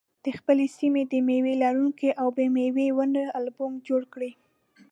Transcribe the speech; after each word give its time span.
د 0.25 0.27
خپلې 0.37 0.65
سیمې 0.77 1.03
د 1.11 1.13
مېوه 1.27 1.53
لرونکو 1.63 2.07
او 2.21 2.27
بې 2.35 2.45
مېوې 2.55 2.87
ونو 2.97 3.23
البوم 3.37 3.73
جوړ 3.87 4.01
کړئ. 4.13 4.31